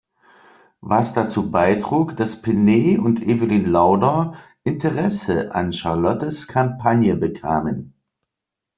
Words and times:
Was 0.79 1.13
dazu 1.13 1.51
beitrug, 1.51 2.15
dass 2.15 2.41
Penney 2.41 2.97
und 2.97 3.21
Evelyn 3.21 3.67
Lauder 3.69 4.33
Interesse 4.63 5.53
an 5.53 5.73
Charlottes 5.73 6.47
Kampagne 6.47 7.15
bekamen. 7.15 7.93